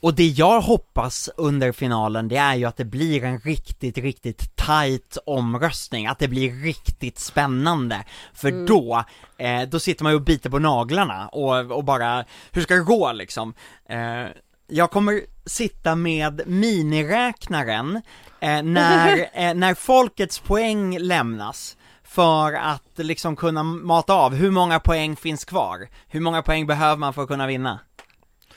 [0.00, 4.56] Och det jag hoppas under finalen, det är ju att det blir en riktigt, riktigt
[4.56, 8.04] tight omröstning, att det blir riktigt spännande.
[8.34, 8.66] För mm.
[8.66, 9.04] då,
[9.38, 12.80] eh, då sitter man ju och biter på naglarna och, och bara, hur ska det
[12.80, 13.54] gå liksom?
[13.88, 14.26] Eh,
[14.66, 18.02] jag kommer sitta med miniräknaren
[18.40, 24.80] eh, när, eh, när folkets poäng lämnas för att liksom kunna mata av, hur många
[24.80, 25.88] poäng finns kvar?
[26.08, 27.80] Hur många poäng behöver man för att kunna vinna?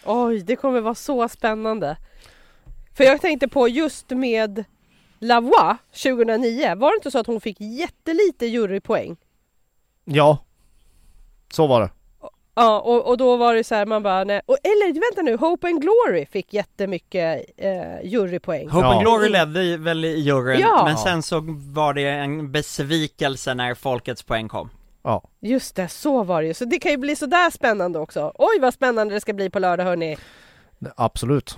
[0.05, 1.97] Oj, det kommer vara så spännande.
[2.97, 4.63] För jag tänkte på just med
[5.19, 9.17] Lavoie 2009, var det inte så att hon fick jättelite jurypoäng?
[10.05, 10.37] Ja,
[11.53, 11.89] så var det.
[12.55, 14.41] Ja, och, och då var det så här, man bara, nej.
[14.45, 18.69] Och, eller vänta nu, Hope and Glory fick jättemycket eh, jurypoäng.
[18.69, 18.93] Hope Ja.
[18.93, 20.83] and Glory ledde väl i juryn, Ja.
[20.85, 21.39] men sen så
[21.73, 24.69] var det en besvikelse när folkets poäng kom.
[25.03, 25.23] Ja.
[25.41, 26.53] Just det, så var det ju.
[26.53, 28.31] Så det kan ju bli sådär spännande också.
[28.35, 30.17] Oj vad spännande det ska bli på lördag hörni.
[30.95, 31.57] Absolut.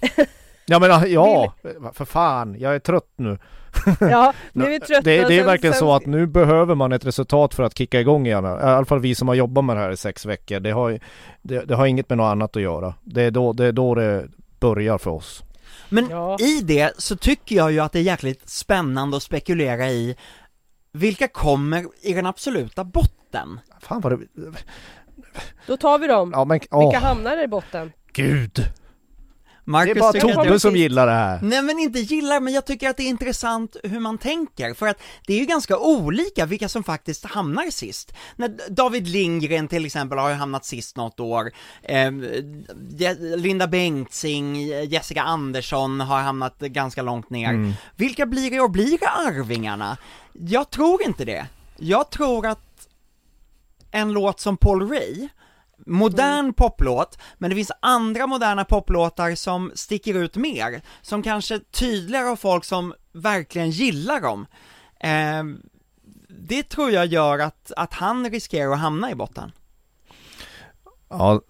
[0.66, 1.54] Ja men ja,
[1.92, 3.38] för fan, jag är trött nu.
[4.00, 5.02] Ja, nu är vi trötta.
[5.02, 8.00] Det, det är verkligen sen- så att nu behöver man ett resultat för att kicka
[8.00, 8.44] igång igen.
[8.44, 10.60] I alla fall vi som har jobbat med det här i sex veckor.
[10.60, 10.98] Det har,
[11.42, 12.94] det, det har inget med något annat att göra.
[13.02, 14.28] Det är då det, är då det
[14.60, 15.42] börjar för oss.
[15.88, 16.36] Men Ja.
[16.40, 20.16] i det så tycker jag ju att det är jäkligt spännande att spekulera i
[20.94, 23.60] vilka kommer i den absoluta botten?
[23.80, 24.26] Fan vad det...
[25.66, 26.30] Då tar vi dem.
[26.34, 27.92] Ja men Vilka hamnar i botten?
[28.12, 28.64] gud!
[29.64, 30.78] Det Marcus är bara Tobbe som sist.
[30.78, 31.38] gillar det här.
[31.42, 34.86] Nej men inte gillar, men jag tycker att det är intressant hur man tänker, för
[34.86, 38.12] att det är ju ganska olika vilka som faktiskt hamnar sist.
[38.36, 42.12] När David Lindgren till exempel har ju hamnat sist något år, eh,
[43.36, 47.50] Linda Bengtzing, Jessica Andersson har hamnat ganska långt ner.
[47.50, 47.72] Mm.
[47.96, 49.96] Vilka blir det och blir det Arvingarna?
[50.32, 51.46] Jag tror inte det.
[51.76, 52.88] Jag tror att
[53.90, 55.28] en låt som Paul Ray,
[55.86, 62.26] modern poplåt, men det finns andra moderna poplåtar som sticker ut mer, som kanske tydligare
[62.26, 64.46] har folk som verkligen gillar dem.
[65.00, 65.44] Eh,
[66.28, 69.52] det tror jag gör att, att han riskerar att hamna i botten.
[71.08, 71.40] Ja,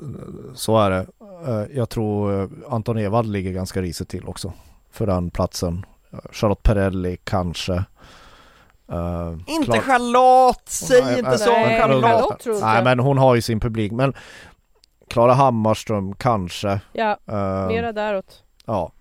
[0.55, 1.07] så är det.
[1.47, 4.53] Eh, jag tror eh, Anton Ewald ligger ganska risigt till också.
[4.91, 5.87] För den platsen.
[6.11, 7.85] Eh, Charlotte Perrelli kanske.
[8.93, 12.47] Eh, Inte Klar- Charlotte, säg Nej, inte nej, så om nej, Charlotte!
[12.47, 12.85] Nej jag.
[12.85, 13.93] men hon har ju sin publik.
[13.93, 14.15] Men
[15.09, 16.81] Klara Hammarström kanske.
[16.93, 18.43] Ja, Eh, mera däråt.
[18.67, 18.93] Ja.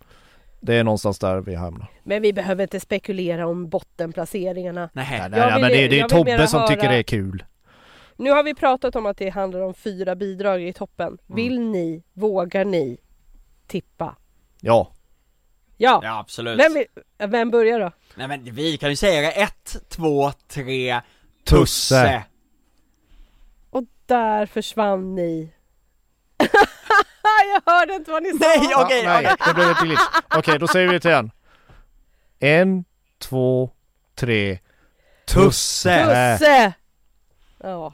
[0.61, 1.87] Det är någonstans där vi hamnar.
[2.03, 4.89] Men vi behöver inte spekulera om bottenplaceringarna.
[4.93, 5.05] Nej.
[5.09, 7.43] Nej, nej, vill- men det, det är Tobbe som höra- tycker det är kul.
[8.15, 11.07] Nu har vi pratat om att det handlar om fyra bidrag i toppen.
[11.07, 11.35] Mm.
[11.35, 12.97] Vill ni, vågar ni
[13.67, 14.15] tippa?
[14.61, 14.91] Ja.
[15.83, 16.59] Ja, Ja absolut.
[16.59, 16.83] vem,
[17.31, 17.91] vem börjar då?
[18.15, 21.01] Nej men vi kan ju säga det, ett, två, tre,
[21.43, 21.55] Tusse.
[21.55, 22.23] Tusse!
[23.69, 25.53] Och där försvann ni.
[27.53, 28.37] jag hörde inte vad ni sa.
[28.39, 29.35] Nej, Ja, okej, nej, okej.
[29.47, 30.01] det blev ett glitch.
[30.35, 31.31] Okej, då säger vi det igen.
[32.39, 32.85] En,
[33.19, 33.69] två,
[34.15, 34.59] tre.
[35.25, 36.05] Tusse!
[36.37, 36.73] Tusse!
[37.57, 37.93] Ja.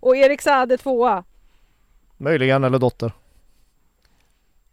[0.00, 1.24] Och Erik Saade tvåa.
[2.16, 3.12] Möjligen, eller dotter.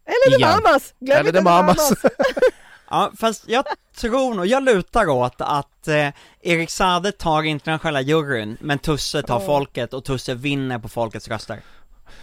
[0.10, 0.50] Eller The Igen.
[0.64, 0.94] Mamas!
[1.00, 1.94] Glöm eller inte The Mamas.
[2.92, 3.66] Ja, fast jag
[3.98, 6.08] tror nog, jag lutar åt att eh,
[6.42, 9.46] Erik Sade tar internationella juryn, men Tusse tar Ja.
[9.46, 11.60] folket och Tusse vinner på folkets röster.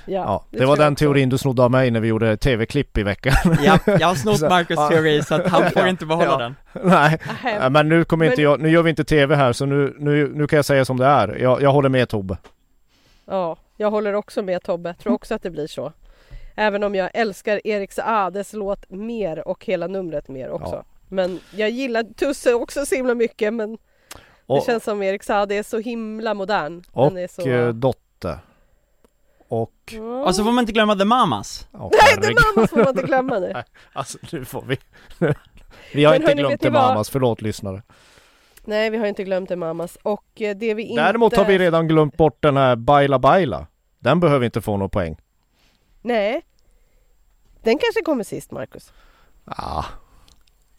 [0.04, 1.04] Ja, det, tror var jag den också.
[1.04, 3.56] teorin du snodde av mig när vi gjorde tv-klipp i veckan.
[3.62, 4.88] Ja, jag har snott Så- Marcus ja.
[4.88, 5.88] teori så att han får Ja.
[5.88, 6.38] inte behålla Ja.
[6.38, 6.56] den.
[6.90, 7.18] Nej.
[7.60, 9.96] Ja, men nu kommer inte Men- jag, nu gör vi inte tv här så nu,
[9.98, 11.36] nu, nu kan jag säga som det är.
[11.36, 12.36] Jag, jag håller med Tobbe.
[13.26, 14.94] Ja, jag håller också med Tobbe.
[15.02, 15.92] Tror också att det blir så.
[16.56, 20.74] Även om jag älskar Erik Saades låt mer och hela numret mer också.
[20.74, 20.84] Ja.
[21.08, 23.78] Men jag gillar Tusse också så himla mycket men det
[24.46, 26.82] Och, känns som Erik Saade är så himla modern.
[26.92, 27.48] och Han är så...
[27.48, 28.38] eh, dotter.
[29.48, 29.72] Och...
[29.90, 30.24] Ja.
[30.24, 31.68] Och så får man inte glömma The Mamas.
[31.72, 33.54] Oh, Nej, det Mamas får man inte glömma nu.
[33.92, 34.78] Alltså nu får vi...
[35.94, 36.82] vi har Men inte hörni, glömt det vad?
[36.88, 37.82] Mamas, förlåt lyssnare.
[38.64, 39.98] Nej, vi har inte glömt det Mamas.
[40.02, 41.02] Och eh, det vi inte...
[41.02, 43.66] Däremot har vi redan glömt bort den här Baila Baila.
[43.98, 45.16] Den behöver inte få någon poäng.
[46.06, 46.42] Nej.
[47.62, 48.92] Den kanske kommer sist, Marcus.
[49.44, 49.84] Ah,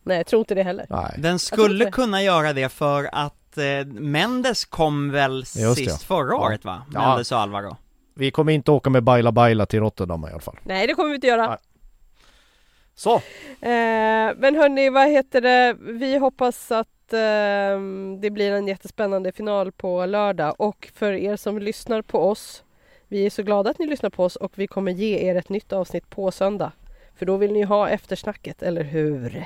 [0.03, 0.85] Nej, jag tror inte det heller.
[0.89, 1.15] nej.
[1.17, 5.75] Den skulle kunna göra det för att eh, Mendes kom väl Just det.
[5.75, 6.45] sist förra Ja.
[6.45, 6.81] året va?
[6.93, 7.07] Ja.
[7.09, 7.77] Mendes och Alvaro.
[8.13, 10.57] Vi kommer inte åka med Baila Baila till Rotterdam i alla fall.
[10.63, 11.47] Nej, det kommer vi inte göra.
[11.49, 11.57] Nej.
[12.95, 13.15] Så!
[13.15, 13.21] Eh,
[14.37, 15.75] men hörni, vad heter det?
[15.79, 17.79] Vi hoppas att eh,
[18.21, 22.63] det blir en jättespännande final på lördag och för er som lyssnar på oss
[23.07, 25.49] Vi är så glada att ni lyssnar på oss och vi kommer ge er ett
[25.49, 26.71] nytt avsnitt på söndag.
[27.15, 29.45] För då vill ni ha eftersnacket, eller hur?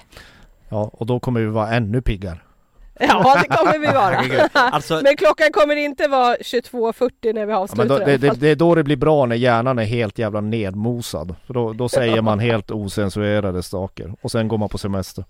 [0.70, 2.40] Ja, och då kommer vi vara ännu piggare.
[3.00, 4.48] Ja, det kommer vi vara.
[4.72, 8.40] Alltså, Men klockan kommer inte vara 22.40 när vi Ja, avslutar men då, det, det,
[8.40, 11.36] det är då det blir bra när hjärnan är helt jävla nedmosad.
[11.46, 14.14] För då, då säger man helt osensurerade saker.
[14.22, 15.26] Och sen går man på semester.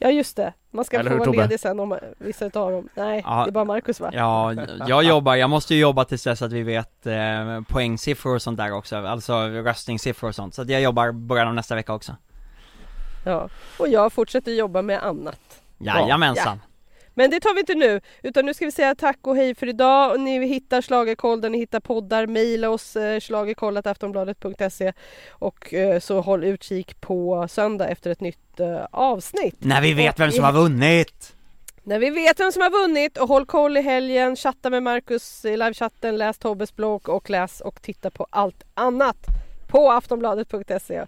[0.00, 1.38] Ja just det, man ska Eller få hur, vara Tobbe?
[1.42, 2.88] ledig sen om vissa utav dem.
[2.94, 3.42] Nej, Ja.
[3.44, 4.10] det är bara Marcus va?
[4.12, 4.54] ja,
[4.88, 8.58] jag jobbar, jag måste ju jobba tills dess att vi vet eh, poängsiffror och sånt
[8.58, 10.54] där också, alltså röstningssiffror och sånt.
[10.54, 12.16] Så att jag jobbar början av nästa vecka också.
[13.24, 13.48] Ja.
[13.78, 15.40] Och jag fortsätter jobba med annat.
[15.78, 16.60] Jajamensan.
[17.18, 19.68] Men det tar vi inte nu, utan nu ska vi säga tack och hej för
[19.68, 20.12] idag.
[20.12, 22.26] Och ni hittar Schlagerkoll där ni hittar poddar.
[22.26, 24.92] Mejla oss eh, schlagerkoll.aftonbladet.se
[25.30, 29.56] och eh, så håll utkik på söndag efter ett nytt eh, avsnitt.
[29.58, 31.36] När vi vet Och vem som har vunnit!
[31.82, 35.44] När vi vet vem som har vunnit och håll koll i helgen, chatta med Marcus
[35.44, 39.26] i livechatten, läs Tobbes blogg och läs och titta på allt annat
[39.68, 41.04] på aftonbladet.se.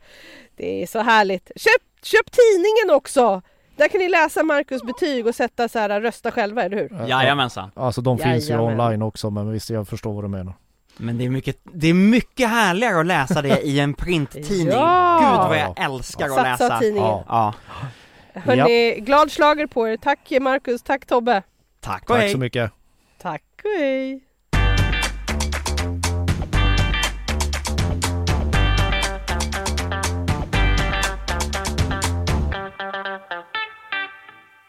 [0.56, 1.50] Det är så härligt.
[1.56, 3.42] Köp, köp tidningen också!
[3.80, 7.08] Där kan ni läsa Marcus betyg och sätta så här rösta själva, eller hur?
[7.08, 7.70] Jajamensan.
[7.74, 8.80] Alltså de finns ju Jajamän.
[8.80, 10.54] online också men visst jag förstår vad du menar.
[10.96, 14.68] Men det är mycket, det är mycket härligare att läsa det i en printtidning.
[14.68, 15.18] Ja!
[15.20, 16.78] Gud vad jag älskar att Satsa läsa.
[16.78, 17.08] tidningen.
[17.28, 17.54] Ja.
[18.32, 19.96] Ja, Hörni, glad slager på er.
[19.96, 21.42] Tack Marcus, tack Tobbe.
[21.80, 22.32] tack och Tack hej.
[22.32, 22.72] så mycket.
[23.22, 24.20] Tack och hej.